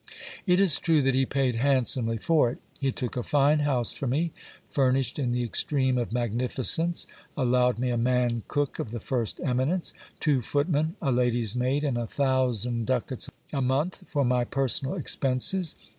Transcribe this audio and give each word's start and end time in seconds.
It 0.47 0.59
is 0.59 0.79
true 0.79 1.03
that 1.03 1.13
he 1.13 1.27
paid 1.27 1.57
handsomely 1.57 2.17
for 2.17 2.49
it 2.49 2.57
He 2.79 2.91
took 2.91 3.15
a 3.15 3.21
fine 3.21 3.59
house 3.59 3.93
for 3.93 4.07
me, 4.07 4.31
furnished 4.67 5.19
in 5.19 5.31
the 5.31 5.43
extreme 5.43 5.99
of 5.99 6.11
magnificence, 6.11 7.05
allowed 7.37 7.77
me 7.77 7.91
a 7.91 7.97
man 7.97 8.41
cook 8.47 8.79
of 8.79 8.89
the 8.89 8.99
first 8.99 9.39
eminence, 9.43 9.93
two 10.19 10.41
footmen, 10.41 10.95
a 11.03 11.11
lady's 11.11 11.55
maid, 11.55 11.83
and 11.83 11.99
a 11.99 12.07
thousand 12.07 12.87
ducats 12.87 13.29
a 13.53 13.61
month 13.61 14.01
for 14.09 14.25
my 14.25 14.43
personal 14.43 14.95
expenses. 14.95 15.75